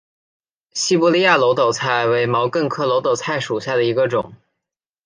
[0.71, 4.33] 西伯利亚耧斗菜为毛茛科耧斗菜属下的一个种。